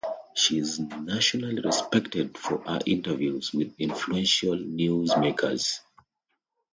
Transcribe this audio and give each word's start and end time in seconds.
She 0.33 0.57
is 0.57 0.79
nationally 0.79 1.59
respected 1.61 2.35
for 2.35 2.57
her 2.63 2.79
interviews 2.87 3.53
with 3.53 3.75
influential 3.77 4.57
newsmakers. 4.57 5.75